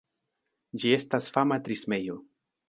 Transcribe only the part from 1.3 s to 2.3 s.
fama trismejo.